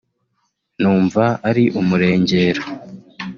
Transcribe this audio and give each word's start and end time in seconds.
numva 0.81 1.23
ari 1.49 1.63
umurengera 1.79 2.63